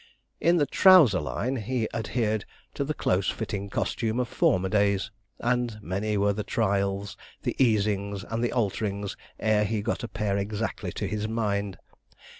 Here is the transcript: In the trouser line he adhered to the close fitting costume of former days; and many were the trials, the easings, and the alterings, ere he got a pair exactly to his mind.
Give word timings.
In 0.39 0.57
the 0.57 0.65
trouser 0.65 1.19
line 1.19 1.57
he 1.57 1.87
adhered 1.93 2.45
to 2.73 2.83
the 2.83 2.95
close 2.95 3.29
fitting 3.29 3.69
costume 3.69 4.19
of 4.19 4.27
former 4.27 4.67
days; 4.67 5.11
and 5.39 5.77
many 5.79 6.17
were 6.17 6.33
the 6.33 6.43
trials, 6.43 7.15
the 7.43 7.55
easings, 7.63 8.23
and 8.23 8.43
the 8.43 8.51
alterings, 8.51 9.15
ere 9.39 9.63
he 9.63 9.83
got 9.83 10.03
a 10.03 10.07
pair 10.07 10.39
exactly 10.39 10.91
to 10.93 11.05
his 11.07 11.27
mind. 11.27 11.77